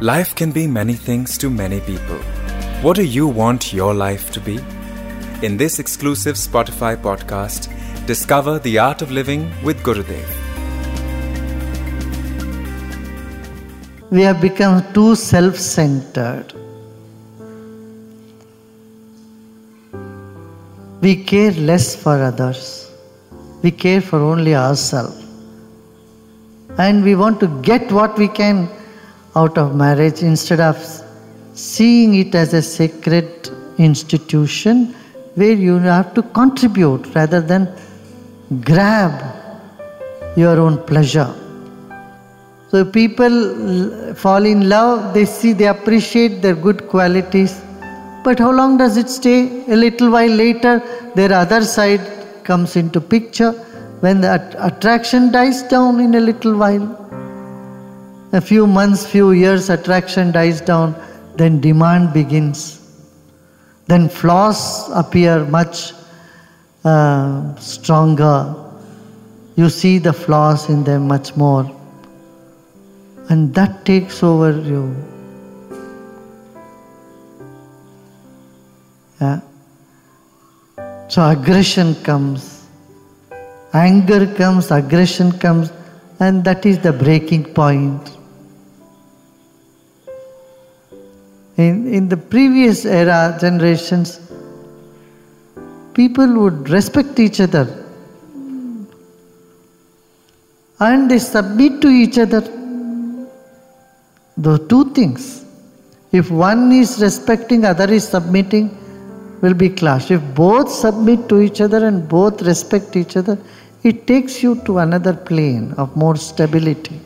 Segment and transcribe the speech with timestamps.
[0.00, 2.18] Life can be many things to many people.
[2.82, 4.60] What do you want your life to be?
[5.42, 7.66] In this exclusive Spotify podcast,
[8.06, 10.28] discover the art of living with Gurudev.
[14.12, 16.52] We have become too self centered.
[21.00, 22.88] We care less for others.
[23.62, 25.24] We care for only ourselves.
[26.78, 28.68] And we want to get what we can
[29.40, 30.76] out of marriage instead of
[31.54, 33.28] seeing it as a sacred
[33.88, 34.76] institution
[35.40, 37.62] where you have to contribute rather than
[38.70, 39.12] grab
[40.36, 41.32] your own pleasure.
[42.70, 43.34] So people
[44.14, 47.52] fall in love, they see, they appreciate their good qualities.
[48.24, 49.64] But how long does it stay?
[49.68, 50.74] A little while later,
[51.14, 52.02] their other side
[52.44, 53.52] comes into picture.
[54.00, 54.30] When the
[54.68, 56.86] attraction dies down in a little while,
[58.32, 60.94] a few months, few years, attraction dies down,
[61.36, 62.74] then demand begins.
[63.86, 65.92] Then flaws appear much
[66.84, 68.54] uh, stronger.
[69.56, 71.74] You see the flaws in them much more.
[73.30, 74.94] And that takes over you.
[79.20, 79.40] Yeah.
[81.08, 82.66] So aggression comes,
[83.72, 85.72] anger comes, aggression comes,
[86.20, 88.17] and that is the breaking point.
[91.58, 94.20] In, in the previous era, generations,
[95.92, 97.66] people would respect each other
[100.78, 102.42] and they submit to each other.
[104.36, 105.44] Those two things.
[106.12, 108.70] If one is respecting, other is submitting,
[109.42, 110.12] will be clash.
[110.12, 113.36] If both submit to each other and both respect each other,
[113.82, 117.00] it takes you to another plane of more stability.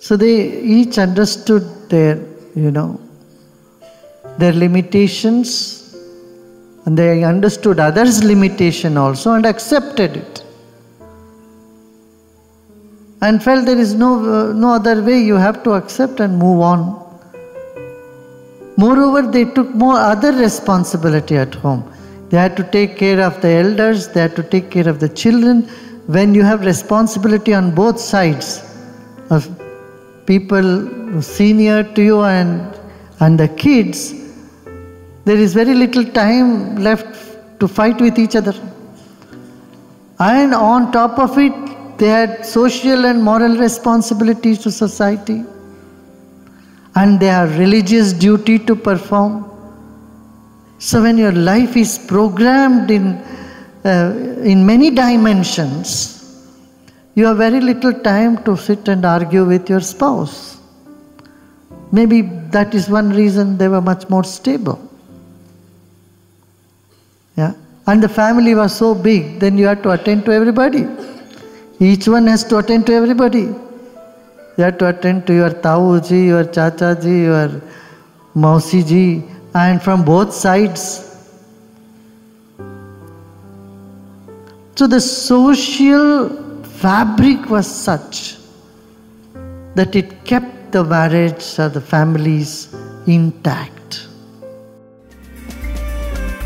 [0.00, 2.16] So they each understood their,
[2.54, 2.98] you know,
[4.38, 5.94] their limitations
[6.86, 10.44] and they understood others' limitation also and accepted it.
[13.20, 16.80] And felt there is no, no other way, you have to accept and move on.
[18.78, 21.84] Moreover, they took more other responsibility at home.
[22.30, 25.10] They had to take care of the elders, they had to take care of the
[25.10, 25.68] children.
[26.06, 28.69] When you have responsibility on both sides
[30.26, 32.74] people senior to you and,
[33.20, 34.14] and the kids,
[35.24, 38.54] there is very little time left to fight with each other.
[40.18, 41.52] And on top of it,
[41.98, 45.44] they had social and moral responsibilities to society.
[46.94, 49.46] And they have religious duty to perform.
[50.78, 53.16] So when your life is programmed in,
[53.84, 56.19] uh, in many dimensions,
[57.20, 60.36] you have very little time to sit and argue with your spouse.
[61.92, 62.22] Maybe
[62.56, 64.78] that is one reason they were much more stable.
[67.36, 67.52] Yeah.
[67.86, 70.86] And the family was so big, then you had to attend to everybody.
[71.80, 73.46] Each one has to attend to everybody.
[74.56, 77.48] You have to attend to your Tauji, your Chachaji, your
[78.34, 80.84] Mausiji, and from both sides.
[84.76, 86.49] So the social
[86.82, 88.36] fabric was such
[89.74, 92.74] that it kept the marriage or the families
[93.06, 94.06] intact.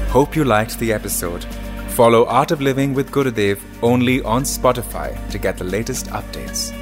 [0.08, 1.44] Hope you liked the episode.
[1.90, 6.72] Follow Art of Living with Gurudev only on Spotify to get the latest updates.